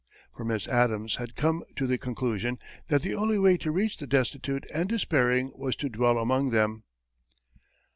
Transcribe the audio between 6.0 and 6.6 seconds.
among